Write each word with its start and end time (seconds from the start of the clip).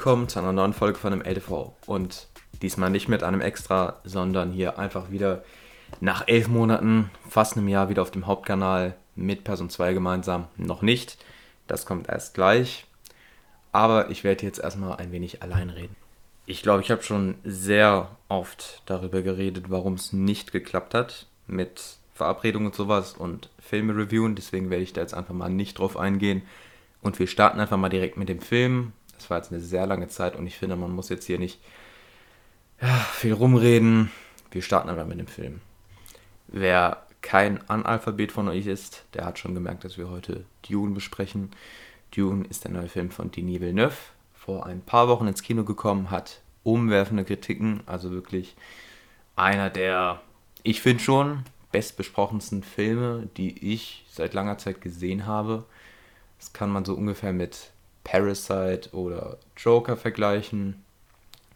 Willkommen 0.00 0.30
zu 0.30 0.38
einer 0.38 0.54
neuen 0.54 0.72
Folge 0.72 0.98
von 0.98 1.10
dem 1.10 1.20
LTV 1.20 1.74
und 1.84 2.26
diesmal 2.62 2.88
nicht 2.88 3.10
mit 3.10 3.22
einem 3.22 3.42
Extra, 3.42 4.00
sondern 4.02 4.50
hier 4.50 4.78
einfach 4.78 5.10
wieder 5.10 5.44
nach 6.00 6.26
elf 6.26 6.48
Monaten, 6.48 7.10
fast 7.28 7.58
einem 7.58 7.68
Jahr 7.68 7.90
wieder 7.90 8.00
auf 8.00 8.10
dem 8.10 8.26
Hauptkanal 8.26 8.96
mit 9.14 9.44
Person 9.44 9.68
2 9.68 9.92
gemeinsam. 9.92 10.48
Noch 10.56 10.80
nicht, 10.80 11.18
das 11.66 11.84
kommt 11.84 12.08
erst 12.08 12.32
gleich, 12.32 12.86
aber 13.72 14.08
ich 14.08 14.24
werde 14.24 14.46
jetzt 14.46 14.60
erstmal 14.60 14.96
ein 14.96 15.12
wenig 15.12 15.42
allein 15.42 15.68
reden. 15.68 15.96
Ich 16.46 16.62
glaube, 16.62 16.80
ich 16.80 16.90
habe 16.90 17.02
schon 17.02 17.34
sehr 17.44 18.08
oft 18.30 18.80
darüber 18.86 19.20
geredet, 19.20 19.66
warum 19.68 19.92
es 19.92 20.14
nicht 20.14 20.50
geklappt 20.50 20.94
hat 20.94 21.26
mit 21.46 21.98
Verabredungen 22.14 22.68
und 22.68 22.74
sowas 22.74 23.12
und 23.12 23.50
Filme 23.58 23.94
reviewen, 23.94 24.34
deswegen 24.34 24.70
werde 24.70 24.82
ich 24.82 24.94
da 24.94 25.02
jetzt 25.02 25.12
einfach 25.12 25.34
mal 25.34 25.50
nicht 25.50 25.78
drauf 25.78 25.98
eingehen. 25.98 26.40
Und 27.02 27.18
wir 27.18 27.26
starten 27.26 27.60
einfach 27.60 27.76
mal 27.76 27.88
direkt 27.90 28.16
mit 28.16 28.30
dem 28.30 28.40
Film. 28.40 28.92
Das 29.20 29.28
war 29.28 29.36
jetzt 29.36 29.52
eine 29.52 29.60
sehr 29.60 29.86
lange 29.86 30.08
Zeit 30.08 30.34
und 30.34 30.46
ich 30.46 30.56
finde, 30.56 30.76
man 30.76 30.92
muss 30.92 31.10
jetzt 31.10 31.26
hier 31.26 31.38
nicht 31.38 31.60
ja, 32.80 32.88
viel 33.12 33.34
rumreden. 33.34 34.10
Wir 34.50 34.62
starten 34.62 34.88
einfach 34.88 35.06
mit 35.06 35.18
dem 35.18 35.26
Film. 35.26 35.60
Wer 36.48 37.04
kein 37.20 37.68
Analphabet 37.68 38.32
von 38.32 38.48
euch 38.48 38.66
ist, 38.66 39.04
der 39.12 39.26
hat 39.26 39.38
schon 39.38 39.54
gemerkt, 39.54 39.84
dass 39.84 39.98
wir 39.98 40.08
heute 40.08 40.44
Dune 40.66 40.94
besprechen. 40.94 41.50
Dune 42.16 42.46
ist 42.48 42.64
der 42.64 42.70
neue 42.70 42.88
Film 42.88 43.10
von 43.10 43.30
Denis 43.30 43.60
Villeneuve. 43.60 43.96
Vor 44.34 44.64
ein 44.64 44.80
paar 44.80 45.08
Wochen 45.08 45.26
ins 45.26 45.42
Kino 45.42 45.64
gekommen, 45.64 46.10
hat 46.10 46.40
umwerfende 46.62 47.26
Kritiken, 47.26 47.82
also 47.84 48.10
wirklich 48.12 48.56
einer 49.36 49.68
der, 49.68 50.22
ich 50.62 50.80
finde 50.80 51.02
schon, 51.02 51.44
bestbesprochensten 51.72 52.62
Filme, 52.62 53.28
die 53.36 53.72
ich 53.72 54.06
seit 54.10 54.32
langer 54.32 54.56
Zeit 54.56 54.80
gesehen 54.80 55.26
habe. 55.26 55.66
Das 56.38 56.54
kann 56.54 56.70
man 56.70 56.86
so 56.86 56.94
ungefähr 56.94 57.34
mit 57.34 57.70
Parasite 58.04 58.90
oder 58.92 59.38
Joker 59.56 59.96
vergleichen. 59.96 60.84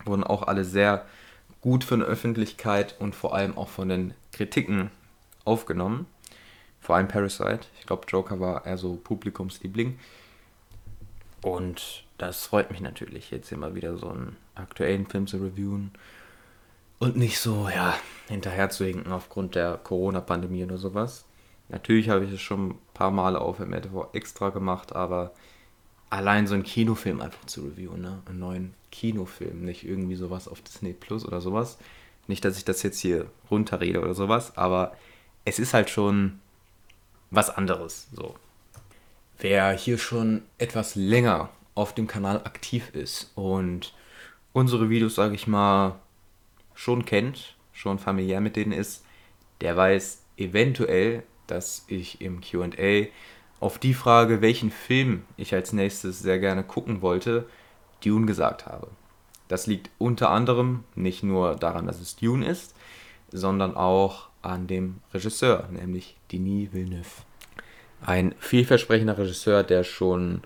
Wurden 0.05 0.25
auch 0.25 0.42
alle 0.42 0.64
sehr 0.64 1.06
gut 1.61 1.84
von 1.84 2.01
der 2.01 2.09
Öffentlichkeit 2.09 2.97
und 2.98 3.14
vor 3.14 3.34
allem 3.34 3.56
auch 3.56 3.69
von 3.69 3.89
den 3.89 4.14
Kritiken 4.33 4.91
aufgenommen. 5.45 6.06
Vor 6.81 6.97
allem 6.97 7.09
Parasite. 7.09 7.61
Ich 7.81 7.86
glaube, 7.86 8.06
Joker 8.09 8.41
war 8.41 8.67
eher 8.67 8.77
so 8.77 8.97
Publikumsliebling. 8.97 9.98
Und 11.42 12.05
das 12.19 12.47
freut 12.47 12.70
mich 12.70 12.81
natürlich, 12.81 13.31
jetzt 13.31 13.53
immer 13.53 13.75
wieder 13.75 13.97
so 13.97 14.11
einen 14.11 14.36
aktuellen 14.55 15.06
Film 15.06 15.27
zu 15.27 15.39
reviewen 15.39 15.92
und 16.98 17.17
nicht 17.17 17.39
so, 17.39 17.69
ja, 17.69 17.95
hinterher 18.29 18.70
zu 18.70 18.84
hinken 18.84 19.12
aufgrund 19.12 19.55
der 19.55 19.77
Corona-Pandemie 19.77 20.64
oder 20.64 20.79
sowas. 20.79 21.27
Natürlich 21.69 22.08
habe 22.08 22.25
ich 22.25 22.33
es 22.33 22.41
schon 22.41 22.69
ein 22.69 22.79
paar 22.95 23.11
Mal 23.11 23.36
auf 23.36 23.58
MRTV 23.58 24.08
extra 24.14 24.51
gemacht, 24.51 24.95
aber 24.95 25.33
allein 26.15 26.47
so 26.47 26.55
einen 26.55 26.62
Kinofilm 26.62 27.20
einfach 27.20 27.45
zu 27.47 27.62
reviewen, 27.62 28.01
ne? 28.01 28.23
Einen 28.27 28.39
neuen 28.39 28.75
Kinofilm, 28.93 29.65
nicht 29.65 29.84
irgendwie 29.84 30.15
sowas 30.15 30.47
auf 30.47 30.61
Disney 30.61 30.93
Plus 30.93 31.27
oder 31.27 31.41
sowas. 31.41 31.77
Nicht, 32.29 32.45
dass 32.45 32.57
ich 32.57 32.65
das 32.65 32.84
jetzt 32.84 33.01
hier 33.01 33.27
runterrede 33.51 34.01
oder 34.01 34.15
sowas, 34.15 34.57
aber 34.57 34.97
es 35.45 35.59
ist 35.59 35.75
halt 35.75 35.91
schon 35.91 36.39
was 37.31 37.51
anderes, 37.51 38.07
so. 38.12 38.37
Wer 39.39 39.73
hier 39.73 39.98
schon 39.98 40.42
etwas 40.59 40.95
länger 40.95 41.51
auf 41.74 41.92
dem 41.92 42.07
Kanal 42.07 42.39
aktiv 42.45 42.91
ist 42.95 43.33
und 43.35 43.92
unsere 44.53 44.89
Videos, 44.89 45.17
sage 45.17 45.35
ich 45.35 45.48
mal, 45.48 45.98
schon 46.74 47.05
kennt, 47.05 47.57
schon 47.73 47.98
familiär 47.98 48.41
mit 48.41 48.55
denen 48.55 48.73
ist, 48.73 49.05
der 49.61 49.77
weiß 49.77 50.23
eventuell, 50.36 51.24
dass 51.48 51.85
ich 51.89 52.20
im 52.20 52.41
QA 52.41 53.08
auf 53.64 53.79
die 53.79 53.95
Frage, 53.95 54.42
welchen 54.42 54.70
Film 54.70 55.23
ich 55.39 55.55
als 55.55 55.73
nächstes 55.73 56.20
sehr 56.20 56.39
gerne 56.39 56.63
gucken 56.64 57.01
wollte, 57.01 57.47
Dune 58.05 58.27
gesagt 58.27 58.67
habe. 58.67 58.89
Das 59.48 59.67
liegt 59.67 59.89
unter 59.97 60.29
anderem 60.29 60.85
nicht 60.95 61.23
nur 61.23 61.55
daran, 61.55 61.86
dass 61.86 61.98
es 61.98 62.14
Dune 62.14 62.47
ist, 62.47 62.74
sondern 63.33 63.74
auch 63.74 64.29
an 64.42 64.67
dem 64.67 64.97
Regisseur, 65.14 65.67
nämlich 65.73 66.14
Denis 66.30 66.74
Villeneuve. 66.74 67.23
Ein 68.05 68.35
vielversprechender 68.39 69.17
Regisseur, 69.17 69.63
der 69.63 69.83
schon 69.83 70.42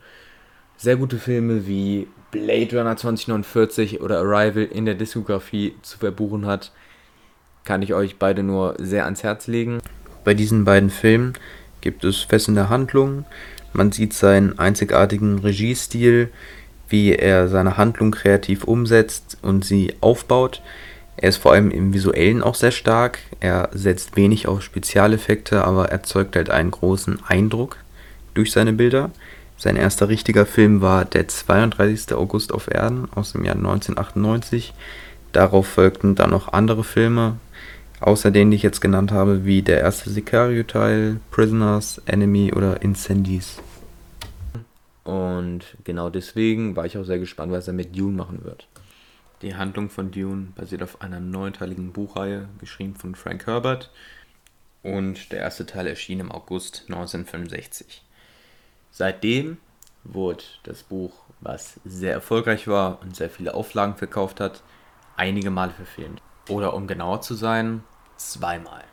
sehr 0.76 0.94
gute 0.94 1.18
Filme 1.18 1.66
wie 1.66 2.06
Blade 2.30 2.78
Runner 2.78 2.96
2049 2.96 4.00
oder 4.00 4.20
Arrival 4.20 4.62
in 4.62 4.84
der 4.84 4.94
Diskografie 4.94 5.74
zu 5.82 5.98
verbuchen 5.98 6.46
hat, 6.46 6.70
kann 7.64 7.82
ich 7.82 7.94
euch 7.94 8.16
beide 8.20 8.44
nur 8.44 8.76
sehr 8.78 9.06
ans 9.06 9.24
Herz 9.24 9.48
legen. 9.48 9.80
Bei 10.22 10.34
diesen 10.34 10.64
beiden 10.64 10.90
Filmen 10.90 11.32
gibt 11.80 12.04
es 12.04 12.18
fesselnde 12.18 12.68
Handlungen. 12.68 13.24
Man 13.72 13.92
sieht 13.92 14.12
seinen 14.12 14.58
einzigartigen 14.58 15.38
Regiestil, 15.38 16.30
wie 16.88 17.14
er 17.14 17.48
seine 17.48 17.76
Handlung 17.76 18.10
kreativ 18.10 18.64
umsetzt 18.64 19.36
und 19.42 19.64
sie 19.64 19.94
aufbaut. 20.00 20.62
Er 21.16 21.28
ist 21.28 21.38
vor 21.38 21.52
allem 21.52 21.70
im 21.70 21.92
Visuellen 21.92 22.42
auch 22.42 22.54
sehr 22.54 22.70
stark. 22.70 23.18
Er 23.40 23.70
setzt 23.72 24.16
wenig 24.16 24.46
auf 24.46 24.62
Spezialeffekte, 24.62 25.64
aber 25.64 25.90
erzeugt 25.90 26.36
halt 26.36 26.48
einen 26.48 26.70
großen 26.70 27.18
Eindruck 27.26 27.76
durch 28.34 28.52
seine 28.52 28.72
Bilder. 28.72 29.10
Sein 29.56 29.76
erster 29.76 30.08
richtiger 30.08 30.46
Film 30.46 30.80
war 30.80 31.04
Der 31.04 31.26
32. 31.26 32.14
August 32.14 32.54
auf 32.54 32.72
Erden 32.72 33.08
aus 33.14 33.32
dem 33.32 33.44
Jahr 33.44 33.56
1998. 33.56 34.72
Darauf 35.32 35.66
folgten 35.66 36.14
dann 36.14 36.30
noch 36.30 36.52
andere 36.52 36.84
Filme, 36.84 37.36
außer 38.00 38.30
denen, 38.30 38.50
die 38.50 38.56
ich 38.56 38.62
jetzt 38.62 38.80
genannt 38.80 39.12
habe, 39.12 39.44
wie 39.44 39.62
der 39.62 39.80
erste 39.80 40.10
Sicario-Teil, 40.10 41.20
Prisoners, 41.30 42.00
Enemy 42.06 42.52
oder 42.54 42.82
Incendies. 42.82 43.60
Und 45.04 45.64
genau 45.84 46.10
deswegen 46.10 46.76
war 46.76 46.84
ich 46.84 46.98
auch 46.98 47.04
sehr 47.04 47.18
gespannt, 47.18 47.52
was 47.52 47.66
er 47.66 47.74
mit 47.74 47.98
Dune 47.98 48.16
machen 48.16 48.44
wird. 48.44 48.68
Die 49.40 49.54
Handlung 49.54 49.88
von 49.88 50.10
Dune 50.10 50.48
basiert 50.56 50.82
auf 50.82 51.00
einer 51.00 51.20
neunteiligen 51.20 51.92
Buchreihe, 51.92 52.48
geschrieben 52.60 52.96
von 52.96 53.14
Frank 53.14 53.46
Herbert. 53.46 53.90
Und 54.82 55.32
der 55.32 55.40
erste 55.40 55.64
Teil 55.64 55.86
erschien 55.86 56.20
im 56.20 56.32
August 56.32 56.84
1965. 56.88 58.02
Seitdem 58.90 59.58
wurde 60.04 60.44
das 60.64 60.82
Buch, 60.82 61.12
was 61.40 61.80
sehr 61.84 62.12
erfolgreich 62.12 62.68
war 62.68 63.00
und 63.00 63.14
sehr 63.14 63.30
viele 63.30 63.54
Auflagen 63.54 63.96
verkauft 63.96 64.40
hat, 64.40 64.62
einige 65.16 65.50
Male 65.50 65.72
verfilmt. 65.72 66.20
Oder 66.48 66.74
um 66.74 66.86
genauer 66.86 67.20
zu 67.20 67.34
sein, 67.34 67.84
zweimal. 68.16 68.84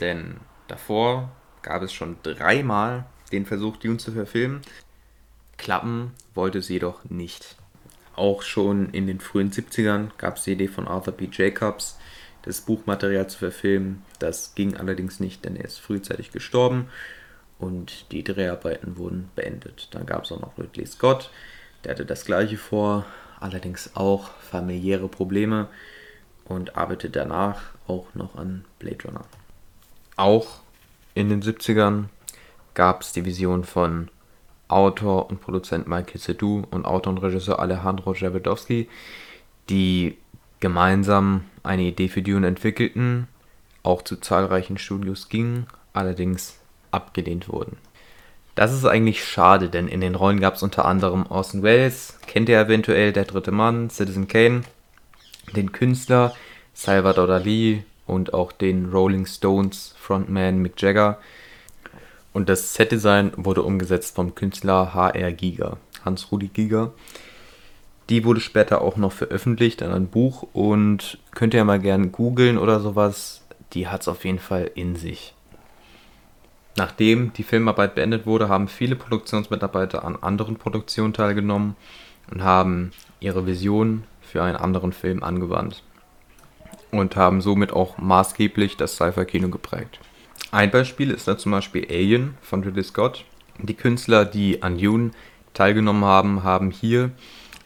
Denn 0.00 0.40
davor 0.68 1.30
gab 1.62 1.82
es 1.82 1.92
schon 1.92 2.16
dreimal 2.22 3.06
den 3.32 3.46
Versuch, 3.46 3.76
Dune 3.76 3.96
zu 3.96 4.12
verfilmen. 4.12 4.60
Klappen 5.56 6.12
wollte 6.34 6.58
es 6.58 6.68
jedoch 6.68 7.04
nicht. 7.04 7.56
Auch 8.14 8.42
schon 8.42 8.90
in 8.90 9.06
den 9.06 9.20
frühen 9.20 9.50
70ern 9.50 10.10
gab 10.16 10.36
es 10.36 10.44
die 10.44 10.52
Idee 10.52 10.68
von 10.68 10.86
Arthur 10.86 11.14
P. 11.14 11.28
Jacobs, 11.32 11.98
das 12.42 12.60
Buchmaterial 12.60 13.28
zu 13.28 13.38
verfilmen. 13.38 14.02
Das 14.18 14.54
ging 14.54 14.76
allerdings 14.76 15.20
nicht, 15.20 15.44
denn 15.44 15.56
er 15.56 15.64
ist 15.64 15.80
frühzeitig 15.80 16.30
gestorben 16.30 16.88
und 17.58 18.12
die 18.12 18.22
Dreharbeiten 18.22 18.96
wurden 18.96 19.30
beendet. 19.34 19.88
Dann 19.92 20.06
gab 20.06 20.24
es 20.24 20.32
auch 20.32 20.40
noch 20.40 20.58
Ridley 20.58 20.86
Scott, 20.86 21.30
der 21.84 21.92
hatte 21.92 22.06
das 22.06 22.24
gleiche 22.24 22.56
vor, 22.56 23.04
allerdings 23.40 23.96
auch 23.96 24.30
familiäre 24.38 25.08
Probleme 25.08 25.68
und 26.48 26.76
arbeitete 26.76 27.18
danach 27.18 27.62
auch 27.86 28.06
noch 28.14 28.36
an 28.36 28.64
Blade 28.78 29.04
Runner. 29.04 29.24
Auch 30.16 30.60
in 31.14 31.28
den 31.28 31.42
70ern 31.42 32.04
gab 32.74 33.02
es 33.02 33.12
die 33.12 33.24
Vision 33.24 33.64
von 33.64 34.08
Autor 34.68 35.30
und 35.30 35.40
Produzent 35.40 35.86
Michael 35.86 36.20
Seydoux 36.20 36.64
und 36.70 36.84
Autor 36.84 37.12
und 37.12 37.18
Regisseur 37.18 37.60
Alejandro 37.60 38.14
Jawodowski, 38.14 38.88
die 39.68 40.18
gemeinsam 40.60 41.44
eine 41.62 41.82
Idee 41.82 42.08
für 42.08 42.22
Dune 42.22 42.46
entwickelten, 42.46 43.28
auch 43.82 44.02
zu 44.02 44.16
zahlreichen 44.16 44.78
Studios 44.78 45.28
gingen, 45.28 45.66
allerdings 45.92 46.58
abgelehnt 46.90 47.48
wurden. 47.48 47.76
Das 48.54 48.72
ist 48.72 48.86
eigentlich 48.86 49.22
schade, 49.22 49.68
denn 49.68 49.86
in 49.86 50.00
den 50.00 50.14
Rollen 50.14 50.40
gab 50.40 50.54
es 50.54 50.62
unter 50.62 50.86
anderem 50.86 51.26
Orson 51.26 51.62
Welles, 51.62 52.18
kennt 52.26 52.48
ihr 52.48 52.58
eventuell, 52.58 53.12
Der 53.12 53.26
dritte 53.26 53.52
Mann, 53.52 53.90
Citizen 53.90 54.28
Kane, 54.28 54.62
den 55.54 55.72
Künstler 55.72 56.34
Salvador 56.74 57.26
Dali 57.26 57.84
und 58.06 58.34
auch 58.34 58.52
den 58.52 58.90
Rolling 58.90 59.26
Stones 59.26 59.94
Frontman 59.98 60.58
Mick 60.58 60.80
Jagger. 60.80 61.18
Und 62.32 62.48
das 62.48 62.74
Setdesign 62.74 63.32
wurde 63.36 63.62
umgesetzt 63.62 64.14
vom 64.14 64.34
Künstler 64.34 64.92
HR 64.94 65.32
Giger, 65.32 65.78
Hans-Rudi 66.04 66.48
Giger. 66.48 66.92
Die 68.08 68.24
wurde 68.24 68.40
später 68.40 68.82
auch 68.82 68.96
noch 68.96 69.12
veröffentlicht 69.12 69.80
in 69.80 69.90
einem 69.90 70.08
Buch 70.08 70.46
und 70.52 71.18
könnt 71.32 71.54
ihr 71.54 71.64
mal 71.64 71.80
gerne 71.80 72.08
googeln 72.08 72.58
oder 72.58 72.80
sowas. 72.80 73.42
Die 73.72 73.88
hat 73.88 74.02
es 74.02 74.08
auf 74.08 74.24
jeden 74.24 74.38
Fall 74.38 74.70
in 74.74 74.96
sich. 74.96 75.34
Nachdem 76.76 77.32
die 77.32 77.42
Filmarbeit 77.42 77.94
beendet 77.94 78.26
wurde, 78.26 78.48
haben 78.48 78.68
viele 78.68 78.96
Produktionsmitarbeiter 78.96 80.04
an 80.04 80.16
anderen 80.20 80.56
Produktionen 80.56 81.14
teilgenommen 81.14 81.74
und 82.30 82.44
haben 82.44 82.92
ihre 83.18 83.46
Vision 83.46 84.04
für 84.26 84.42
einen 84.42 84.56
anderen 84.56 84.92
Film 84.92 85.22
angewandt 85.22 85.82
und 86.90 87.16
haben 87.16 87.40
somit 87.40 87.72
auch 87.72 87.98
maßgeblich 87.98 88.76
das 88.76 88.96
Sci-Fi-Kino 88.96 89.48
geprägt. 89.48 90.00
Ein 90.50 90.70
Beispiel 90.70 91.10
ist 91.10 91.28
da 91.28 91.36
zum 91.36 91.52
Beispiel 91.52 91.86
Alien 91.88 92.36
von 92.40 92.62
Ridley 92.62 92.84
Scott. 92.84 93.24
Die 93.58 93.74
Künstler, 93.74 94.24
die 94.24 94.62
an 94.62 94.78
Dune 94.78 95.10
teilgenommen 95.54 96.04
haben, 96.04 96.44
haben 96.44 96.70
hier 96.70 97.10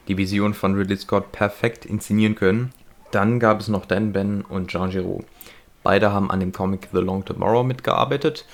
die 0.08 0.16
Vision 0.16 0.54
von 0.54 0.74
Ridley 0.74 0.96
Scott 0.96 1.32
perfekt 1.32 1.84
inszenieren 1.84 2.34
können. 2.34 2.72
Dann 3.10 3.40
gab 3.40 3.60
es 3.60 3.68
noch 3.68 3.86
Dan 3.86 4.12
Ben 4.12 4.42
und 4.42 4.68
Jean 4.68 4.90
Giraud. 4.90 5.24
Beide 5.82 6.12
haben 6.12 6.30
an 6.30 6.40
dem 6.40 6.52
Comic 6.52 6.88
The 6.92 7.00
Long 7.00 7.24
Tomorrow 7.24 7.64
mitgearbeitet 7.64 8.46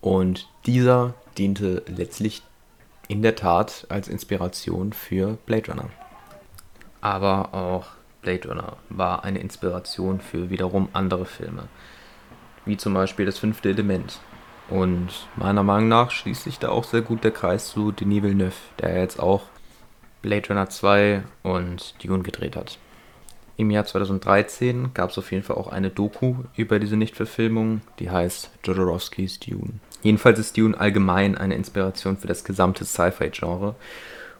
und 0.00 0.48
dieser 0.66 1.14
diente 1.38 1.82
letztlich 1.86 2.42
in 3.08 3.22
der 3.22 3.36
Tat 3.36 3.86
als 3.88 4.08
Inspiration 4.08 4.92
für 4.92 5.38
Blade 5.46 5.70
Runner. 5.70 5.90
Aber 7.02 7.52
auch 7.52 7.88
Blade 8.22 8.48
Runner 8.48 8.76
war 8.88 9.24
eine 9.24 9.40
Inspiration 9.40 10.20
für 10.20 10.48
wiederum 10.48 10.88
andere 10.94 11.26
Filme, 11.26 11.64
wie 12.64 12.78
zum 12.78 12.94
Beispiel 12.94 13.26
das 13.26 13.38
fünfte 13.38 13.68
Element. 13.68 14.20
Und 14.70 15.08
meiner 15.36 15.62
Meinung 15.62 15.88
nach 15.88 16.10
schließt 16.10 16.44
sich 16.44 16.58
da 16.58 16.70
auch 16.70 16.84
sehr 16.84 17.02
gut 17.02 17.24
der 17.24 17.32
Kreis 17.32 17.68
zu 17.68 17.92
Denis 17.92 18.22
Villeneuve, 18.22 18.54
der 18.78 18.98
jetzt 19.00 19.20
auch 19.20 19.42
Blade 20.22 20.48
Runner 20.48 20.70
2 20.70 21.24
und 21.42 21.94
Dune 22.02 22.22
gedreht 22.22 22.56
hat. 22.56 22.78
Im 23.56 23.70
Jahr 23.70 23.84
2013 23.84 24.94
gab 24.94 25.10
es 25.10 25.18
auf 25.18 25.30
jeden 25.30 25.42
Fall 25.42 25.56
auch 25.56 25.68
eine 25.68 25.90
Doku 25.90 26.36
über 26.56 26.78
diese 26.78 26.96
Nichtverfilmung, 26.96 27.82
die 27.98 28.10
heißt 28.10 28.50
Jodorowskis 28.64 29.40
Dune. 29.40 29.74
Jedenfalls 30.02 30.38
ist 30.38 30.56
Dune 30.56 30.78
allgemein 30.78 31.36
eine 31.36 31.54
Inspiration 31.54 32.16
für 32.16 32.28
das 32.28 32.44
gesamte 32.44 32.84
Sci-Fi-Genre. 32.84 33.74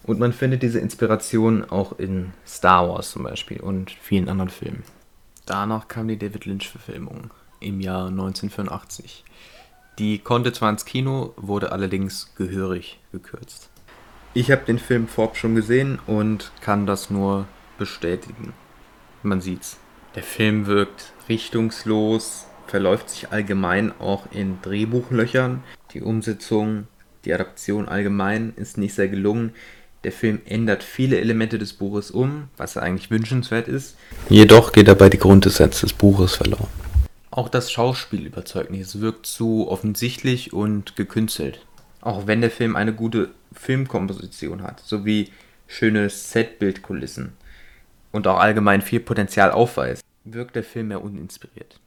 Und 0.04 0.18
man 0.18 0.32
findet 0.32 0.62
diese 0.62 0.80
Inspiration 0.80 1.64
auch 1.64 1.98
in 1.98 2.32
Star 2.46 2.88
Wars 2.88 3.12
zum 3.12 3.22
Beispiel 3.22 3.60
und 3.60 3.90
vielen 3.90 4.28
anderen 4.28 4.50
Filmen. 4.50 4.82
Danach 5.46 5.88
kam 5.88 6.08
die 6.08 6.18
David 6.18 6.44
Lynch-Verfilmung 6.44 7.30
im 7.60 7.80
Jahr 7.80 8.08
1985. 8.08 9.24
Die 9.98 10.18
konnte 10.18 10.52
zwar 10.52 10.70
ins 10.70 10.84
Kino, 10.84 11.34
wurde 11.36 11.72
allerdings 11.72 12.32
gehörig 12.36 12.98
gekürzt. 13.12 13.68
Ich 14.34 14.50
habe 14.50 14.64
den 14.64 14.78
Film 14.78 15.08
vorab 15.08 15.36
schon 15.36 15.54
gesehen 15.54 15.98
und 16.06 16.52
kann 16.62 16.86
das 16.86 17.10
nur 17.10 17.46
bestätigen. 17.78 18.54
Man 19.22 19.40
sieht's. 19.40 19.78
Der 20.14 20.22
Film 20.22 20.66
wirkt 20.66 21.12
richtungslos, 21.28 22.46
verläuft 22.66 23.10
sich 23.10 23.30
allgemein 23.30 23.92
auch 24.00 24.26
in 24.30 24.60
Drehbuchlöchern. 24.62 25.62
Die 25.92 26.00
Umsetzung, 26.00 26.86
die 27.24 27.34
Adaption 27.34 27.88
allgemein 27.88 28.54
ist 28.56 28.78
nicht 28.78 28.94
sehr 28.94 29.08
gelungen. 29.08 29.52
Der 30.04 30.12
Film 30.12 30.40
ändert 30.46 30.82
viele 30.82 31.20
Elemente 31.20 31.58
des 31.58 31.74
Buches 31.74 32.10
um, 32.10 32.48
was 32.56 32.76
eigentlich 32.76 33.10
wünschenswert 33.10 33.68
ist. 33.68 33.96
Jedoch 34.28 34.72
geht 34.72 34.88
dabei 34.88 35.08
die 35.08 35.18
Grundessenz 35.18 35.80
des 35.80 35.92
Buches 35.92 36.34
verloren. 36.34 36.66
Auch 37.30 37.48
das 37.48 37.70
Schauspiel 37.70 38.26
überzeugt 38.26 38.70
nicht. 38.70 38.82
Es 38.82 39.00
wirkt 39.00 39.26
zu 39.26 39.68
offensichtlich 39.68 40.52
und 40.52 40.96
gekünstelt. 40.96 41.64
Auch 42.00 42.26
wenn 42.26 42.40
der 42.40 42.50
Film 42.50 42.74
eine 42.74 42.92
gute 42.92 43.30
Filmkomposition 43.52 44.62
hat, 44.62 44.80
sowie 44.80 45.30
schöne 45.68 46.10
Setbildkulissen 46.10 47.32
und 48.10 48.26
auch 48.26 48.38
allgemein 48.38 48.82
viel 48.82 49.00
Potenzial 49.00 49.52
aufweist, 49.52 50.02
wirkt 50.24 50.56
der 50.56 50.64
Film 50.64 50.88
mehr 50.88 51.02
uninspiriert. 51.02 51.78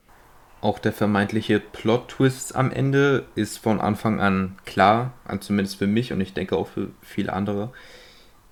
Auch 0.61 0.79
der 0.79 0.93
vermeintliche 0.93 1.59
Plot-Twist 1.59 2.55
am 2.55 2.71
Ende 2.71 3.25
ist 3.35 3.59
von 3.59 3.79
Anfang 3.81 4.19
an 4.21 4.55
klar, 4.65 5.13
zumindest 5.41 5.77
für 5.77 5.85
mich 5.85 6.13
und 6.13 6.21
ich 6.21 6.33
denke 6.33 6.55
auch 6.55 6.67
für 6.67 6.89
viele 7.01 7.33
andere, 7.33 7.71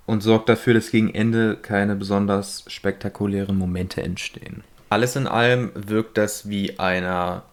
und 0.06 0.22
sorgt 0.22 0.50
dafür, 0.50 0.74
dass 0.74 0.92
gegen 0.92 1.14
Ende 1.14 1.56
keine 1.56 1.96
besonders 1.96 2.66
spektakulären 2.68 3.58
Momente 3.58 4.02
entstehen. 4.02 4.64
Alles 4.90 5.16
in 5.16 5.28
allem 5.28 5.72
wirkt 5.76 6.18
das 6.18 6.50
wie 6.50 6.78
einer 6.80 7.44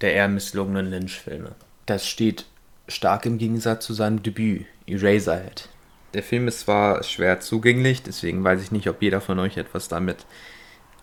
der 0.00 0.14
eher 0.14 0.28
misslungenen 0.28 0.90
Lynch-Filme. 0.90 1.52
Das 1.86 2.06
steht 2.06 2.44
stark 2.88 3.26
im 3.26 3.38
Gegensatz 3.38 3.86
zu 3.86 3.94
seinem 3.94 4.22
Debüt, 4.22 4.66
Eraserhead. 4.86 5.68
Der 6.14 6.22
Film 6.22 6.48
ist 6.48 6.60
zwar 6.60 7.02
schwer 7.02 7.40
zugänglich, 7.40 8.02
deswegen 8.02 8.44
weiß 8.44 8.62
ich 8.62 8.72
nicht, 8.72 8.88
ob 8.88 9.02
jeder 9.02 9.20
von 9.20 9.38
euch 9.38 9.56
etwas 9.56 9.88
damit 9.88 10.26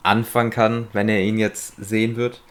anfangen 0.01 0.51
kann, 0.51 0.87
wenn 0.93 1.09
er 1.09 1.21
ihn 1.21 1.37
jetzt 1.37 1.75
sehen 1.77 2.15
wird. 2.15 2.41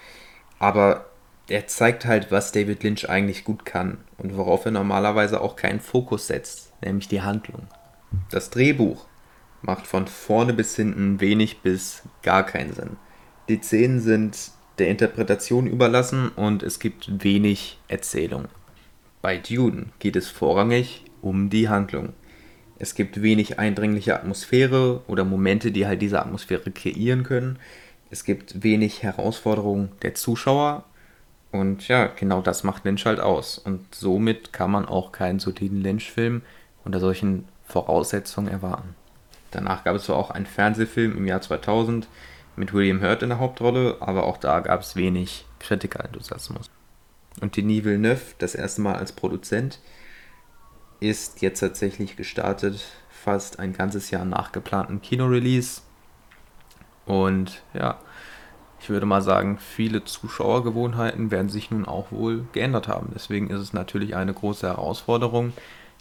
Aber 0.59 1.06
er 1.49 1.67
zeigt 1.67 2.05
halt, 2.05 2.31
was 2.31 2.53
David 2.53 2.83
Lynch 2.83 3.09
eigentlich 3.09 3.44
gut 3.44 3.65
kann 3.65 3.99
und 4.19 4.37
worauf 4.37 4.65
er 4.65 4.71
normalerweise 4.71 5.41
auch 5.41 5.56
keinen 5.56 5.81
Fokus 5.81 6.27
setzt, 6.27 6.73
nämlich 6.83 7.09
die 7.09 7.23
Handlung. 7.23 7.67
Das 8.31 8.50
Drehbuch 8.50 9.06
macht 9.62 9.87
von 9.87 10.06
vorne 10.06 10.53
bis 10.53 10.76
hinten 10.76 11.20
wenig 11.20 11.61
bis 11.61 12.03
gar 12.23 12.44
keinen 12.44 12.75
Sinn. 12.75 12.97
Die 13.49 13.61
Szenen 13.61 14.00
sind 14.00 14.53
der 14.79 14.88
Interpretation 14.88 15.67
überlassen 15.67 16.31
und 16.31 16.62
es 16.62 16.79
gibt 16.79 17.23
wenig 17.23 17.79
Erzählung. 17.88 18.47
Bei 19.20 19.37
Dune 19.37 19.87
geht 19.99 20.17
es 20.17 20.29
vorrangig 20.29 21.05
um 21.20 21.50
die 21.50 21.69
Handlung. 21.69 22.14
Es 22.79 22.94
gibt 22.97 23.23
wenig 23.23 23.61
eindringliche 23.61 24.17
Atmosphäre 24.17 25.03
oder 25.06 25.25
Momente, 25.25 25.70
die 25.70 25.87
halt 25.87 26.03
diese 26.03 26.20
Atmosphäre 26.20 26.73
kreieren 26.73 27.23
können. 27.23 27.58
Es 28.11 28.25
gibt 28.25 28.65
wenig 28.65 29.05
Herausforderungen 29.05 29.91
der 30.03 30.15
Zuschauer. 30.15 30.85
Und 31.53 31.87
ja, 31.87 32.06
genau 32.06 32.41
das 32.41 32.65
macht 32.65 32.85
Lynch 32.85 33.06
halt 33.06 33.20
aus. 33.20 33.58
Und 33.58 33.94
somit 33.94 34.53
kann 34.53 34.70
man 34.70 34.87
auch 34.87 35.12
keinen 35.12 35.38
soliden 35.38 35.81
Lynch-Film 35.82 36.43
unter 36.85 36.99
solchen 36.99 37.44
Voraussetzungen 37.64 38.49
erwarten. 38.49 38.94
Danach 39.50 39.85
gab 39.85 39.97
es 39.97 40.05
zwar 40.05 40.17
auch 40.17 40.31
einen 40.31 40.47
Fernsehfilm 40.47 41.17
im 41.17 41.26
Jahr 41.26 41.41
2000 41.41 42.09
mit 42.56 42.73
William 42.73 43.03
Hurt 43.03 43.23
in 43.23 43.31
der 43.31 43.38
Hauptrolle, 43.38 43.97
aber 44.00 44.25
auch 44.25 44.38
da 44.38 44.61
gab 44.61 44.81
es 44.81 44.97
wenig 44.97 45.47
Kritikerenthusiasmus. 45.61 46.70
Und 47.41 47.56
Denis 47.56 47.85
Villeneuve, 47.85 48.35
das 48.38 48.55
erste 48.55 48.82
Mal 48.82 48.97
als 48.97 49.12
Produzent, 49.12 49.79
ist 51.00 51.43
jetzt 51.43 51.61
tatsächlich 51.61 52.17
gestartet, 52.17 52.85
fast 53.11 53.59
ein 53.59 53.73
ganzes 53.73 54.11
Jahr 54.11 54.25
nach 54.25 54.53
geplanten 54.53 55.00
Kinorelease. 55.00 55.82
Und 57.06 57.62
ja, 57.75 57.99
ich 58.81 58.91
würde 58.91 59.06
mal 59.06 59.23
sagen, 59.23 59.58
viele 59.58 60.05
Zuschauergewohnheiten 60.05 61.31
werden 61.31 61.49
sich 61.49 61.70
nun 61.70 61.87
auch 61.87 62.10
wohl 62.10 62.46
geändert 62.53 62.89
haben. 62.89 63.10
Deswegen 63.15 63.48
ist 63.51 63.60
es 63.60 63.72
natürlich 63.72 64.17
eine 64.17 64.34
große 64.34 64.67
Herausforderung, 64.67 65.53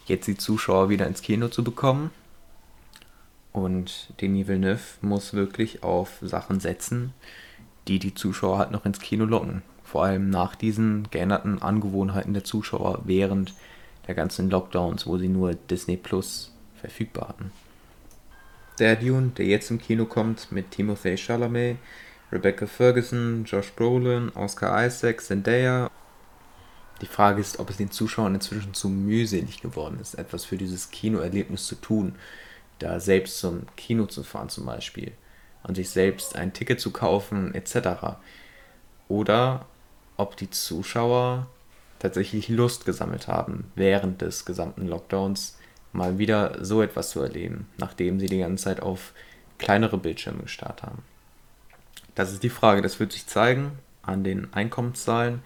jetzt 0.06 0.28
die 0.28 0.38
Zuschauer 0.38 0.90
wieder 0.90 1.08
ins 1.08 1.22
Kino 1.22 1.48
zu 1.48 1.64
bekommen. 1.64 2.12
Und 3.52 4.14
Denis 4.22 4.48
Villeneuve 4.48 4.82
muss 5.02 5.34
wirklich 5.34 5.84
auf 5.84 6.20
Sachen 6.22 6.60
setzen, 6.60 7.14
die 7.88 8.00
die 8.00 8.14
Zuschauer 8.14 8.60
halt 8.60 8.72
noch 8.72 8.86
ins 8.86 9.00
Kino 9.00 9.26
locken. 9.26 9.62
Vor 9.84 10.06
allem 10.06 10.30
nach 10.30 10.56
diesen 10.56 11.10
geänderten 11.12 11.62
Angewohnheiten 11.62 12.34
der 12.34 12.46
Zuschauer 12.46 13.02
während 13.04 13.54
der 14.08 14.16
ganzen 14.16 14.50
Lockdowns, 14.50 15.06
wo 15.06 15.18
sie 15.18 15.28
nur 15.28 15.54
Disney 15.54 15.98
Plus 15.98 16.54
verfügbar 16.80 17.30
hatten. 17.30 17.52
Der 18.80 18.96
Dune, 18.96 19.32
der 19.38 19.46
jetzt 19.46 19.70
im 19.70 19.80
Kino 19.80 20.06
kommt, 20.06 20.52
mit 20.52 20.74
Timothée 20.74 21.18
Chalamet, 21.18 21.78
Rebecca 22.32 22.66
Ferguson, 22.66 23.44
Josh 23.46 23.72
Brolin, 23.74 24.32
Oscar 24.34 24.86
Isaac, 24.86 25.22
Zendaya. 25.22 25.92
Die 27.02 27.08
Frage 27.08 27.42
ist, 27.42 27.60
ob 27.60 27.70
es 27.70 27.78
den 27.78 27.92
Zuschauern 27.92 28.36
inzwischen 28.36 28.74
zu 28.74 28.88
mühselig 28.88 29.62
geworden 29.62 30.00
ist, 30.00 30.16
etwas 30.16 30.46
für 30.46 30.58
dieses 30.58 30.92
Kinoerlebnis 30.92 31.66
zu 31.66 31.76
tun, 31.76 32.16
da 32.80 33.00
selbst 33.00 33.40
zum 33.40 33.66
Kino 33.76 34.06
zu 34.06 34.24
fahren 34.24 34.50
zum 34.50 34.66
Beispiel 34.66 35.12
und 35.64 35.76
sich 35.76 35.90
selbst 35.90 36.36
ein 36.36 36.54
Ticket 36.54 36.80
zu 36.80 36.92
kaufen 36.92 37.54
etc. 37.54 38.18
Oder 39.08 39.66
ob 40.18 40.38
die 40.38 40.50
Zuschauer 40.50 41.48
tatsächlich 42.00 42.50
Lust 42.50 42.86
gesammelt 42.86 43.28
haben, 43.28 43.72
während 43.76 44.22
des 44.22 44.46
gesamten 44.46 44.88
Lockdowns 44.88 45.58
mal 45.94 46.18
wieder 46.18 46.64
so 46.64 46.82
etwas 46.82 47.10
zu 47.10 47.22
erleben, 47.22 47.68
nachdem 47.78 48.20
sie 48.20 48.28
die 48.28 48.40
ganze 48.40 48.64
Zeit 48.64 48.82
auf 48.82 49.14
kleinere 49.58 49.98
Bildschirme 49.98 50.44
gestarrt 50.44 50.84
haben. 50.84 51.04
Das 52.16 52.32
ist 52.32 52.44
die 52.44 52.50
Frage, 52.50 52.82
das 52.82 53.00
wird 53.00 53.12
sich 53.12 53.28
zeigen 53.28 53.80
an 54.02 54.24
den 54.24 54.52
Einkommenszahlen. 54.54 55.42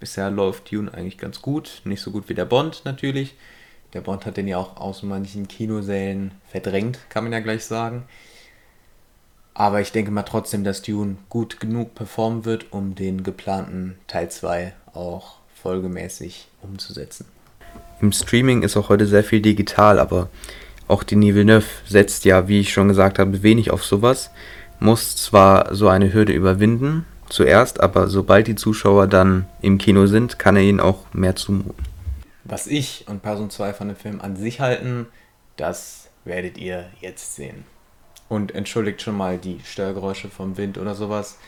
Bisher 0.00 0.30
läuft 0.30 0.72
Dune 0.72 0.92
eigentlich 0.92 1.18
ganz 1.18 1.42
gut, 1.42 1.82
nicht 1.84 2.00
so 2.00 2.10
gut 2.10 2.28
wie 2.30 2.34
der 2.34 2.46
Bond 2.46 2.82
natürlich. 2.86 3.36
Der 3.92 4.00
Bond 4.00 4.24
hat 4.24 4.38
den 4.38 4.48
ja 4.48 4.56
auch 4.56 4.78
aus 4.78 5.02
manchen 5.02 5.46
Kinosälen 5.46 6.32
verdrängt, 6.48 6.98
kann 7.10 7.24
man 7.24 7.32
ja 7.34 7.40
gleich 7.40 7.64
sagen. 7.64 8.04
Aber 9.52 9.82
ich 9.82 9.92
denke 9.92 10.10
mal 10.10 10.22
trotzdem, 10.22 10.64
dass 10.64 10.80
Dune 10.80 11.16
gut 11.28 11.60
genug 11.60 11.94
performen 11.94 12.46
wird, 12.46 12.72
um 12.72 12.94
den 12.94 13.22
geplanten 13.22 13.98
Teil 14.06 14.30
2 14.30 14.72
auch 14.94 15.36
folgemäßig 15.54 16.48
umzusetzen. 16.62 17.26
Im 18.00 18.12
Streaming 18.12 18.62
ist 18.62 18.78
auch 18.78 18.88
heute 18.88 19.06
sehr 19.06 19.22
viel 19.22 19.42
digital, 19.42 19.98
aber 19.98 20.30
auch 20.88 21.02
Denis 21.02 21.34
Villeneuve 21.34 21.66
setzt 21.86 22.24
ja, 22.24 22.48
wie 22.48 22.60
ich 22.60 22.72
schon 22.72 22.88
gesagt 22.88 23.18
habe, 23.18 23.42
wenig 23.42 23.70
auf 23.70 23.84
sowas, 23.84 24.30
muss 24.78 25.14
zwar 25.16 25.74
so 25.74 25.88
eine 25.88 26.12
Hürde 26.14 26.32
überwinden, 26.32 27.04
zuerst, 27.30 27.80
aber 27.80 28.08
sobald 28.08 28.46
die 28.46 28.56
Zuschauer 28.56 29.06
dann 29.06 29.46
im 29.62 29.78
Kino 29.78 30.06
sind, 30.06 30.38
kann 30.38 30.56
er 30.56 30.62
ihnen 30.62 30.80
auch 30.80 31.04
mehr 31.12 31.36
zumuten. 31.36 31.74
Was 32.44 32.66
ich 32.66 33.06
und 33.08 33.22
Person 33.22 33.50
2 33.50 33.72
von 33.72 33.88
dem 33.88 33.96
Film 33.96 34.20
an 34.20 34.36
sich 34.36 34.60
halten, 34.60 35.06
das 35.56 36.08
werdet 36.24 36.58
ihr 36.58 36.86
jetzt 37.00 37.36
sehen. 37.36 37.64
Und 38.28 38.54
entschuldigt 38.54 39.02
schon 39.02 39.16
mal 39.16 39.38
die 39.38 39.60
Störgeräusche 39.64 40.28
vom 40.28 40.56
Wind 40.56 40.78
oder 40.78 40.94
sowas. 40.94 41.38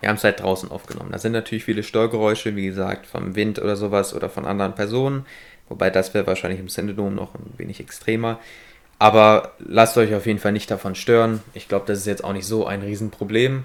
Wir 0.00 0.08
haben 0.08 0.16
es 0.16 0.24
halt 0.24 0.40
draußen 0.40 0.70
aufgenommen. 0.70 1.12
Da 1.12 1.18
sind 1.18 1.32
natürlich 1.32 1.64
viele 1.64 1.84
Störgeräusche, 1.84 2.56
wie 2.56 2.66
gesagt, 2.66 3.06
vom 3.06 3.36
Wind 3.36 3.60
oder 3.60 3.76
sowas 3.76 4.14
oder 4.14 4.28
von 4.28 4.44
anderen 4.46 4.74
Personen. 4.74 5.26
Wobei 5.68 5.90
das 5.90 6.12
wäre 6.12 6.26
wahrscheinlich 6.26 6.60
im 6.60 6.68
Sendedom 6.68 7.14
noch 7.14 7.34
ein 7.34 7.54
wenig 7.56 7.78
extremer. 7.78 8.40
Aber 8.98 9.52
lasst 9.58 9.96
euch 9.96 10.14
auf 10.14 10.26
jeden 10.26 10.38
Fall 10.38 10.52
nicht 10.52 10.70
davon 10.70 10.94
stören. 10.94 11.40
Ich 11.54 11.68
glaube, 11.68 11.86
das 11.86 11.98
ist 11.98 12.06
jetzt 12.06 12.24
auch 12.24 12.32
nicht 12.32 12.46
so 12.46 12.66
ein 12.66 12.82
Riesenproblem. 12.82 13.64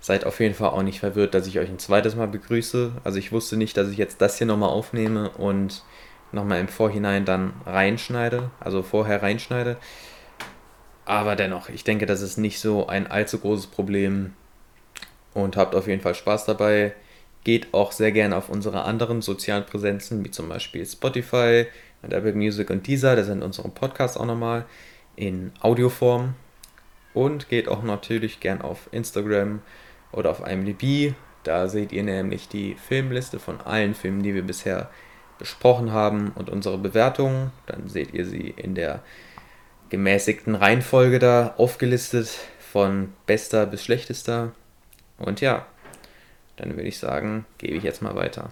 Seid 0.00 0.24
auf 0.24 0.40
jeden 0.40 0.54
Fall 0.54 0.70
auch 0.70 0.82
nicht 0.82 1.00
verwirrt, 1.00 1.34
dass 1.34 1.46
ich 1.46 1.58
euch 1.58 1.68
ein 1.68 1.78
zweites 1.78 2.16
Mal 2.16 2.28
begrüße. 2.28 2.92
Also 3.04 3.18
ich 3.18 3.32
wusste 3.32 3.56
nicht, 3.56 3.76
dass 3.76 3.90
ich 3.90 3.98
jetzt 3.98 4.20
das 4.20 4.38
hier 4.38 4.46
nochmal 4.46 4.70
aufnehme 4.70 5.30
und 5.30 5.82
nochmal 6.32 6.60
im 6.60 6.68
Vorhinein 6.68 7.24
dann 7.24 7.52
reinschneide, 7.66 8.50
also 8.60 8.82
vorher 8.82 9.22
reinschneide. 9.22 9.76
Aber 11.04 11.36
dennoch, 11.36 11.68
ich 11.68 11.84
denke, 11.84 12.06
das 12.06 12.22
ist 12.22 12.38
nicht 12.38 12.60
so 12.60 12.86
ein 12.86 13.08
allzu 13.08 13.38
großes 13.38 13.66
Problem 13.66 14.32
und 15.34 15.56
habt 15.56 15.74
auf 15.74 15.86
jeden 15.86 16.00
Fall 16.00 16.14
Spaß 16.14 16.46
dabei. 16.46 16.94
Geht 17.42 17.72
auch 17.74 17.92
sehr 17.92 18.12
gerne 18.12 18.36
auf 18.36 18.48
unsere 18.48 18.84
anderen 18.84 19.22
sozialen 19.22 19.64
Präsenzen, 19.64 20.24
wie 20.24 20.30
zum 20.30 20.48
Beispiel 20.48 20.86
Spotify 20.86 21.66
und 22.02 22.12
Apple 22.12 22.34
Music 22.34 22.70
und 22.70 22.86
Deezer. 22.86 23.16
Da 23.16 23.24
sind 23.24 23.42
unsere 23.42 23.68
Podcasts 23.68 24.16
auch 24.16 24.26
nochmal 24.26 24.66
in 25.16 25.52
Audioform. 25.60 26.34
Und 27.12 27.48
geht 27.48 27.66
auch 27.68 27.82
natürlich 27.82 28.38
gern 28.38 28.62
auf 28.62 28.88
Instagram 28.92 29.62
oder 30.12 30.30
auf 30.30 30.46
IMDb. 30.46 31.14
Da 31.42 31.68
seht 31.68 31.92
ihr 31.92 32.02
nämlich 32.02 32.48
die 32.48 32.74
Filmliste 32.74 33.38
von 33.38 33.60
allen 33.60 33.94
Filmen, 33.94 34.22
die 34.22 34.34
wir 34.34 34.42
bisher 34.42 34.90
besprochen 35.38 35.92
haben 35.92 36.32
und 36.34 36.50
unsere 36.50 36.78
Bewertungen. 36.78 37.50
Dann 37.66 37.88
seht 37.88 38.12
ihr 38.12 38.26
sie 38.26 38.54
in 38.56 38.74
der 38.74 39.00
gemäßigten 39.88 40.54
Reihenfolge 40.54 41.18
da 41.18 41.54
aufgelistet 41.56 42.28
von 42.58 43.12
bester 43.26 43.66
bis 43.66 43.82
schlechtester. 43.82 44.52
Und 45.18 45.40
ja, 45.40 45.66
dann 46.56 46.76
würde 46.76 46.88
ich 46.88 46.98
sagen, 46.98 47.46
gebe 47.58 47.76
ich 47.76 47.82
jetzt 47.82 48.02
mal 48.02 48.14
weiter. 48.14 48.50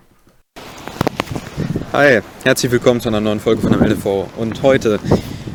Hi, 1.93 2.21
herzlich 2.45 2.73
willkommen 2.73 3.01
zu 3.01 3.09
einer 3.09 3.21
neuen 3.21 3.41
Folge 3.41 3.63
von 3.63 3.73
der 3.73 3.81
LTV. 3.81 4.29
Und 4.37 4.63
heute 4.63 4.99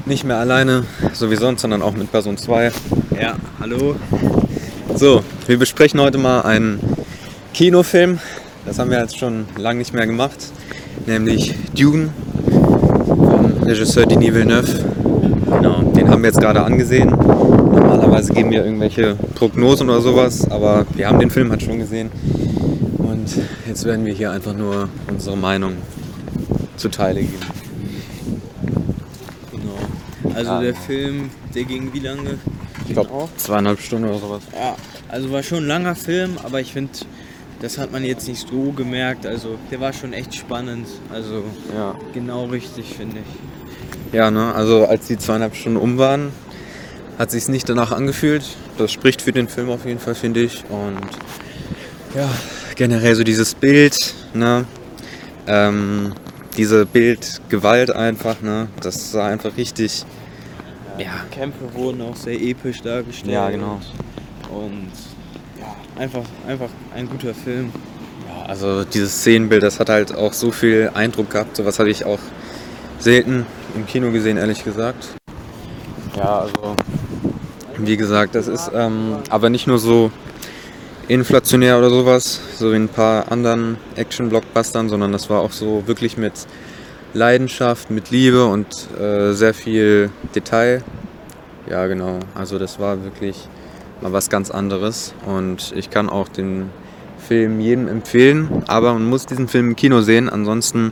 nicht 0.06 0.24
mehr 0.24 0.38
alleine, 0.38 0.86
so 1.14 1.30
wie 1.32 1.36
sonst, 1.36 1.62
sondern 1.62 1.82
auch 1.82 1.94
mit 1.94 2.12
Person 2.12 2.38
2. 2.38 2.72
Ja, 3.20 3.38
hallo. 3.60 3.96
So, 4.92 5.24
wir 5.48 5.58
besprechen 5.58 6.00
heute 6.00 6.18
mal 6.18 6.42
einen 6.42 6.80
Kinofilm. 7.54 8.20
Das 8.66 8.80
haben 8.80 8.92
wir 8.92 9.00
jetzt 9.00 9.18
schon 9.18 9.46
lange 9.58 9.80
nicht 9.80 9.94
mehr 9.94 10.06
gemacht. 10.06 10.38
Nämlich 11.08 11.56
Dune 11.76 12.10
vom 12.46 13.64
Regisseur 13.64 14.06
Denis 14.06 14.34
Villeneuve. 14.34 14.86
Genau, 15.46 15.82
den 15.82 16.10
haben 16.10 16.22
wir 16.22 16.30
jetzt 16.30 16.40
gerade 16.40 16.64
angesehen. 16.64 17.10
Normalerweise 17.10 18.34
geben 18.34 18.52
wir 18.52 18.64
irgendwelche 18.64 19.16
Prognosen 19.36 19.90
oder 19.90 20.02
sowas, 20.02 20.50
aber 20.52 20.86
wir 20.96 21.08
haben 21.08 21.20
den 21.20 21.32
Film 21.32 21.50
halt 21.50 21.64
schon 21.64 21.80
gesehen. 21.80 22.12
Und 23.00 23.28
jetzt 23.68 23.86
werden 23.86 24.06
wir 24.06 24.14
hier 24.14 24.32
einfach 24.32 24.54
nur 24.54 24.90
unsere 25.10 25.38
Meinung 25.38 25.74
zuteile 26.78 27.22
geben. 27.22 27.34
Genau. 29.52 30.36
Also 30.36 30.62
der 30.62 30.76
Film, 30.76 31.30
der 31.56 31.64
ging 31.64 31.92
wie 31.94 32.00
lange? 32.00 32.38
Ich 32.88 32.94
glaube 32.94 33.30
zweieinhalb 33.38 33.80
Stunden 33.80 34.10
oder 34.10 34.20
sowas. 34.20 34.42
Ja, 34.54 34.76
also 35.10 35.32
war 35.32 35.44
schon 35.44 35.60
ein 35.60 35.68
langer 35.68 35.96
Film, 35.96 36.38
aber 36.44 36.60
ich 36.62 36.74
finde, 36.74 36.92
das 37.62 37.78
hat 37.78 37.92
man 37.92 38.04
jetzt 38.04 38.28
nicht 38.28 38.48
so 38.48 38.72
gemerkt. 38.72 39.26
Also 39.26 39.58
der 39.72 39.80
war 39.80 39.94
schon 39.94 40.14
echt 40.14 40.36
spannend. 40.36 40.88
Also 41.12 41.44
Ja. 41.74 41.96
genau 42.14 42.46
richtig, 42.46 42.94
finde 42.98 43.18
ich. 43.20 44.14
Ja, 44.14 44.30
ne, 44.30 44.54
also 44.54 44.86
als 44.86 45.08
die 45.08 45.18
zweieinhalb 45.18 45.56
Stunden 45.56 45.78
um 45.78 45.98
waren, 45.98 46.32
hat 47.18 47.32
sich's 47.32 47.48
nicht 47.48 47.68
danach 47.70 47.92
angefühlt. 47.92 48.44
Das 48.78 48.92
spricht 48.92 49.22
für 49.22 49.32
den 49.32 49.48
Film 49.48 49.70
auf 49.70 49.86
jeden 49.86 50.00
Fall, 50.00 50.16
finde 50.16 50.42
ich. 50.42 50.64
Und 50.70 50.98
ja, 52.16 52.30
generell 52.76 53.16
so 53.16 53.24
dieses 53.24 53.56
Bild, 53.56 53.96
ne, 54.34 54.66
ähm, 55.48 56.14
diese 56.58 56.86
Bildgewalt 56.86 57.92
einfach, 57.92 58.42
ne, 58.42 58.68
das 58.82 59.12
sah 59.12 59.26
einfach 59.28 59.58
richtig, 59.58 60.06
ja, 60.98 61.26
Kämpfe 61.32 61.74
wurden 61.74 62.02
auch 62.02 62.16
sehr 62.16 62.40
episch 62.42 62.82
dargestellt. 62.82 63.34
Ja, 63.34 63.50
genau. 63.50 63.80
Und 64.50 64.92
ja, 65.60 65.76
einfach, 66.00 66.24
einfach 66.48 66.70
ein 66.96 67.10
guter 67.10 67.34
Film. 67.34 67.72
Ja, 68.28 68.46
also 68.46 68.84
dieses 68.84 69.14
Szenenbild, 69.14 69.64
das 69.64 69.80
hat 69.80 69.90
halt 69.90 70.16
auch 70.16 70.34
so 70.34 70.52
viel 70.52 70.92
Eindruck 70.94 71.32
gehabt. 71.32 71.56
Sowas 71.56 71.80
hatte 71.80 71.90
ich 71.90 72.06
auch 72.06 72.20
selten 73.00 73.46
im 73.76 73.86
Kino 73.86 74.12
gesehen, 74.12 74.38
ehrlich 74.38 74.64
gesagt. 74.64 75.10
Ja, 76.16 76.40
also 76.40 76.76
wie 77.78 77.98
gesagt, 77.98 78.36
das 78.36 78.48
ist 78.48 78.72
ähm, 78.74 79.18
aber 79.30 79.50
nicht 79.50 79.68
nur 79.68 79.80
so 79.80 80.12
inflationär 81.08 81.78
oder 81.78 81.90
sowas, 81.90 82.40
so 82.58 82.72
wie 82.72 82.78
ein 82.78 82.88
paar 82.88 83.32
anderen 83.32 83.78
Action-Blockbustern, 83.96 84.90
sondern 84.90 85.12
das 85.12 85.30
war 85.30 85.42
auch 85.42 85.52
so 85.52 85.86
wirklich 85.88 86.18
mit 86.18 86.34
Leidenschaft, 87.14 87.92
mit 87.92 88.10
Liebe 88.10 88.46
und 88.46 88.68
äh, 89.00 89.34
sehr 89.34 89.54
viel 89.54 90.10
Detail. 90.36 90.84
Ja, 91.70 91.88
genau. 91.88 92.20
Also 92.36 92.60
das 92.60 92.80
war 92.80 93.04
wirklich 93.04 93.48
mal 94.02 94.12
was 94.12 94.30
ganz 94.30 94.52
anderes 94.52 95.14
und 95.26 95.74
ich 95.76 95.90
kann 95.90 96.10
auch 96.10 96.28
den 96.28 96.70
Film 97.20 97.60
jedem 97.60 97.88
empfehlen, 97.88 98.64
aber 98.68 98.94
man 98.94 99.06
muss 99.06 99.26
diesen 99.26 99.48
Film 99.48 99.70
im 99.70 99.76
Kino 99.76 100.02
sehen, 100.02 100.30
ansonsten 100.30 100.92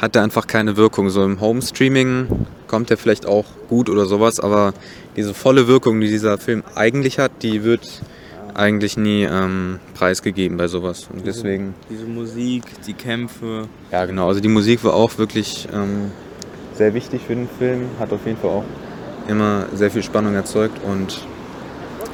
hat 0.00 0.16
er 0.16 0.22
einfach 0.22 0.46
keine 0.46 0.76
Wirkung. 0.76 1.08
So 1.10 1.24
im 1.24 1.40
Home-Streaming 1.40 2.46
kommt 2.66 2.90
er 2.90 2.96
vielleicht 2.96 3.24
auch 3.24 3.46
gut 3.68 3.88
oder 3.88 4.06
sowas, 4.06 4.40
aber 4.40 4.74
diese 5.16 5.32
volle 5.32 5.68
Wirkung, 5.68 6.00
die 6.00 6.08
dieser 6.08 6.38
Film 6.38 6.62
eigentlich 6.74 7.18
hat, 7.18 7.30
die 7.42 7.62
wird 7.62 8.02
eigentlich 8.54 8.96
nie 8.96 9.24
ähm, 9.24 9.78
preisgegeben 9.94 10.56
bei 10.56 10.68
sowas. 10.68 11.08
Und 11.12 11.26
deswegen, 11.26 11.74
Diese 11.90 12.04
Musik, 12.04 12.64
die 12.86 12.94
Kämpfe. 12.94 13.68
ja 13.90 14.04
genau, 14.06 14.28
also 14.28 14.40
die 14.40 14.48
Musik 14.48 14.84
war 14.84 14.94
auch 14.94 15.18
wirklich 15.18 15.68
ähm, 15.72 16.10
sehr 16.74 16.94
wichtig 16.94 17.22
für 17.26 17.34
den 17.34 17.48
Film, 17.58 17.82
hat 17.98 18.12
auf 18.12 18.24
jeden 18.26 18.38
Fall 18.38 18.50
auch 18.50 18.64
immer 19.28 19.66
sehr 19.74 19.90
viel 19.90 20.02
Spannung 20.02 20.34
erzeugt 20.34 20.82
und 20.84 21.24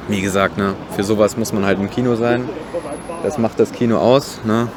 wie 0.07 0.21
gesagt, 0.21 0.57
ne, 0.57 0.73
für 0.95 1.03
sowas 1.03 1.37
muss 1.37 1.53
man 1.53 1.65
halt 1.65 1.79
im 1.79 1.89
Kino 1.89 2.15
sein. 2.15 2.43
Das 3.23 3.37
macht 3.37 3.59
das 3.59 3.71
Kino 3.71 3.97
aus. 3.97 4.39
Ne? 4.43 4.67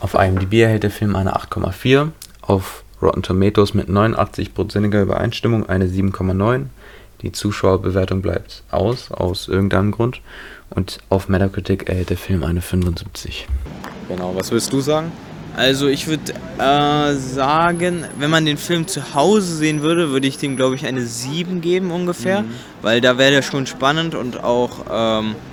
Auf 0.00 0.14
IMDb 0.14 0.54
erhält 0.62 0.82
der 0.82 0.90
Film 0.90 1.14
eine 1.16 1.36
8,4, 1.36 2.08
auf 2.40 2.82
Rotten 3.00 3.22
Tomatoes 3.22 3.74
mit 3.74 3.88
89%iger 3.88 5.02
Übereinstimmung 5.02 5.68
eine 5.68 5.86
7,9. 5.86 6.66
Die 7.22 7.32
Zuschauerbewertung 7.32 8.20
bleibt 8.22 8.62
aus, 8.70 9.10
aus 9.10 9.48
irgendeinem 9.48 9.92
Grund. 9.92 10.20
Und 10.70 10.98
auf 11.08 11.28
Metacritic 11.28 11.88
erhält 11.88 12.10
der 12.10 12.16
Film 12.16 12.42
eine 12.44 12.62
75. 12.62 13.46
Genau, 14.08 14.34
was 14.34 14.50
willst 14.50 14.72
du 14.72 14.80
sagen? 14.80 15.12
Also 15.54 15.86
ich 15.86 16.06
würde 16.06 16.32
äh, 16.58 17.14
sagen, 17.14 18.06
wenn 18.18 18.30
man 18.30 18.46
den 18.46 18.56
Film 18.56 18.86
zu 18.86 19.14
Hause 19.14 19.54
sehen 19.54 19.82
würde, 19.82 20.10
würde 20.10 20.26
ich 20.26 20.38
dem 20.38 20.56
glaube 20.56 20.76
ich 20.76 20.86
eine 20.86 21.04
7 21.04 21.60
geben 21.60 21.90
ungefähr, 21.90 22.44
weil 22.80 23.02
da 23.02 23.18
wäre 23.18 23.32
der 23.32 23.42
schon 23.42 23.66
spannend 23.66 24.14
und 24.14 24.42
auch 24.42 24.86
ähm, 24.90 25.32
äh, 25.32 25.51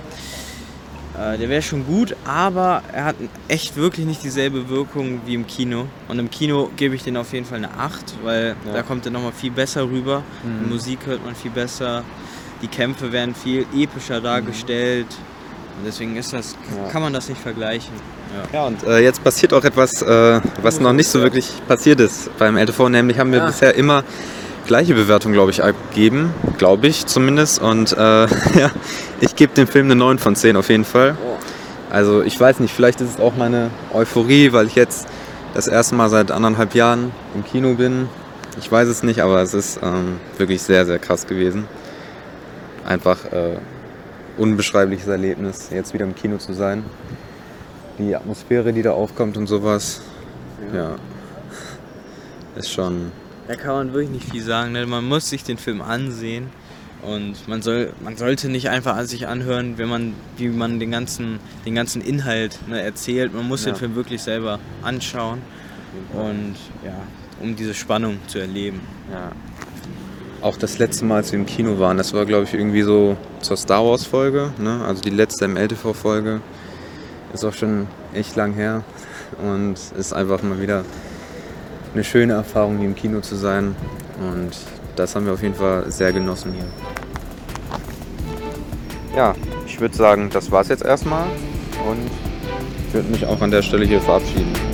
der 1.38 1.48
wäre 1.48 1.62
schon 1.62 1.86
gut, 1.86 2.16
aber 2.24 2.82
er 2.92 3.04
hat 3.04 3.16
echt 3.48 3.76
wirklich 3.76 4.06
nicht 4.06 4.22
dieselbe 4.24 4.68
Wirkung 4.68 5.20
wie 5.26 5.34
im 5.34 5.46
Kino. 5.46 5.86
Und 6.08 6.18
im 6.18 6.30
Kino 6.30 6.70
gebe 6.76 6.94
ich 6.94 7.02
den 7.02 7.16
auf 7.16 7.32
jeden 7.32 7.44
Fall 7.46 7.58
eine 7.58 7.70
8, 7.76 8.14
weil 8.22 8.56
Ja. 8.66 8.72
da 8.74 8.82
kommt 8.82 9.04
er 9.06 9.12
nochmal 9.12 9.32
viel 9.32 9.50
besser 9.50 9.82
rüber. 9.84 10.22
Die 10.44 10.64
Mhm. 10.66 10.70
Musik 10.72 11.00
hört 11.06 11.24
man 11.24 11.34
viel 11.34 11.50
besser, 11.50 12.02
die 12.62 12.68
Kämpfe 12.68 13.12
werden 13.12 13.34
viel 13.34 13.66
epischer 13.74 14.20
dargestellt. 14.20 15.06
Und 15.78 15.86
deswegen 15.86 16.16
ist 16.16 16.32
das, 16.32 16.56
Ja. 16.76 16.90
kann 16.90 17.02
man 17.02 17.12
das 17.12 17.28
nicht 17.28 17.40
vergleichen. 17.40 17.92
Ja. 18.52 18.60
Ja, 18.60 18.66
und 18.66 18.82
äh, 18.84 18.98
jetzt 19.00 19.24
passiert 19.24 19.52
auch 19.52 19.64
etwas, 19.64 20.02
äh, 20.02 20.40
was 20.62 20.78
noch 20.80 20.92
nicht 20.92 21.08
so 21.08 21.20
wirklich 21.20 21.50
passiert 21.66 22.00
ist 22.00 22.30
beim 22.38 22.56
LTV. 22.56 22.88
Nämlich 22.88 23.18
haben 23.18 23.32
wir 23.32 23.42
Ah. 23.42 23.46
bisher 23.46 23.74
immer 23.74 24.04
gleiche 24.70 24.94
Bewertung, 24.94 25.32
glaube 25.32 25.50
ich, 25.50 25.64
abgegeben. 25.64 26.32
Glaube 26.56 26.86
ich 26.86 27.04
zumindest. 27.06 27.60
Und 27.60 27.92
äh, 27.92 27.96
ja, 28.56 28.70
ich 29.20 29.34
gebe 29.34 29.52
dem 29.52 29.66
Film 29.66 29.86
eine 29.86 29.96
9 29.96 30.20
von 30.20 30.36
10 30.36 30.54
auf 30.54 30.68
jeden 30.68 30.84
Fall. 30.84 31.18
Also 31.90 32.22
ich 32.22 32.38
weiß 32.38 32.60
nicht, 32.60 32.72
vielleicht 32.72 33.00
ist 33.00 33.14
es 33.14 33.20
auch 33.20 33.34
meine 33.36 33.70
Euphorie, 33.92 34.52
weil 34.52 34.68
ich 34.68 34.76
jetzt 34.76 35.08
das 35.54 35.66
erste 35.66 35.96
Mal 35.96 36.08
seit 36.08 36.30
anderthalb 36.30 36.76
Jahren 36.76 37.10
im 37.34 37.44
Kino 37.44 37.74
bin. 37.74 38.08
Ich 38.60 38.70
weiß 38.70 38.86
es 38.86 39.02
nicht, 39.02 39.22
aber 39.22 39.42
es 39.42 39.54
ist 39.54 39.80
ähm, 39.82 40.20
wirklich 40.38 40.62
sehr, 40.62 40.86
sehr 40.86 41.00
krass 41.00 41.26
gewesen. 41.26 41.66
Einfach 42.86 43.24
äh, 43.24 43.56
unbeschreibliches 44.38 45.08
Erlebnis, 45.08 45.70
jetzt 45.72 45.94
wieder 45.94 46.04
im 46.04 46.14
Kino 46.14 46.36
zu 46.36 46.52
sein. 46.52 46.84
Die 47.98 48.14
Atmosphäre, 48.14 48.72
die 48.72 48.82
da 48.82 48.92
aufkommt 48.92 49.36
und 49.36 49.48
sowas. 49.48 50.00
Ja. 50.72 50.94
Ist 52.54 52.70
schon. 52.70 53.10
Da 53.50 53.56
kann 53.56 53.74
man 53.74 53.92
wirklich 53.92 54.10
nicht 54.10 54.30
viel 54.30 54.44
sagen. 54.44 54.70
Ne? 54.70 54.86
Man 54.86 55.04
muss 55.04 55.28
sich 55.28 55.42
den 55.42 55.58
Film 55.58 55.82
ansehen 55.82 56.46
und 57.02 57.48
man 57.48 57.62
soll, 57.62 57.92
man 58.00 58.16
sollte 58.16 58.48
nicht 58.48 58.68
einfach 58.68 58.94
an 58.94 59.08
sich 59.08 59.26
anhören, 59.26 59.76
wenn 59.76 59.88
man, 59.88 60.14
wie 60.36 60.46
man 60.46 60.78
den 60.78 60.92
ganzen, 60.92 61.40
den 61.66 61.74
ganzen 61.74 62.00
Inhalt 62.00 62.60
ne, 62.68 62.80
erzählt. 62.80 63.34
Man 63.34 63.48
muss 63.48 63.64
Ja. 63.64 63.72
den 63.72 63.76
Film 63.76 63.96
wirklich 63.96 64.22
selber 64.22 64.60
anschauen 64.82 65.42
und 66.12 66.54
ja, 66.84 66.94
um 67.40 67.56
diese 67.56 67.74
Spannung 67.74 68.18
zu 68.28 68.38
erleben. 68.38 68.82
Ja. 69.10 69.32
Auch 70.42 70.56
das 70.56 70.78
letzte 70.78 71.04
Mal, 71.04 71.16
als 71.16 71.32
wir 71.32 71.38
im 71.40 71.46
Kino 71.46 71.80
waren, 71.80 71.96
das 71.96 72.12
war, 72.14 72.26
glaube 72.26 72.44
ich, 72.44 72.54
irgendwie 72.54 72.82
so 72.82 73.16
zur 73.40 73.56
Star 73.56 73.84
Wars 73.84 74.04
Folge, 74.06 74.52
ne? 74.58 74.84
also 74.86 75.02
die 75.02 75.10
letzte 75.10 75.48
MLTV 75.48 75.92
Folge. 75.92 76.40
Ist 77.34 77.44
auch 77.44 77.54
schon 77.54 77.88
echt 78.14 78.36
lang 78.36 78.52
her 78.52 78.84
und 79.42 79.74
ist 79.98 80.12
einfach 80.12 80.40
mal 80.44 80.62
wieder 80.62 80.84
eine 81.94 82.04
schöne 82.04 82.34
Erfahrung, 82.34 82.78
hier 82.78 82.86
im 82.86 82.94
Kino 82.94 83.20
zu 83.20 83.36
sein. 83.36 83.74
Und 84.20 84.50
das 84.96 85.14
haben 85.14 85.26
wir 85.26 85.32
auf 85.32 85.42
jeden 85.42 85.54
Fall 85.54 85.90
sehr 85.90 86.12
genossen 86.12 86.52
hier. 86.52 86.66
Ja, 89.16 89.34
ich 89.66 89.80
würde 89.80 89.96
sagen, 89.96 90.30
das 90.32 90.50
war's 90.50 90.68
jetzt 90.68 90.84
erstmal 90.84 91.24
und 91.88 92.10
ich 92.86 92.94
würde 92.94 93.08
mich 93.10 93.26
auch 93.26 93.40
an 93.40 93.50
der 93.50 93.62
Stelle 93.62 93.84
hier 93.84 94.00
verabschieden. 94.00 94.69